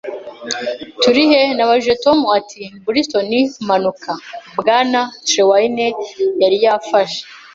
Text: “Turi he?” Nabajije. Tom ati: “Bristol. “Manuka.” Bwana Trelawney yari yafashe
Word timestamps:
“Turi 1.01 1.23
he?” 1.31 1.41
Nabajije. 1.57 1.93
Tom 2.03 2.19
ati: 2.37 2.63
“Bristol. 2.87 3.27
“Manuka.” 3.67 4.11
Bwana 4.59 5.01
Trelawney 5.27 5.91
yari 6.41 6.57
yafashe 6.65 7.21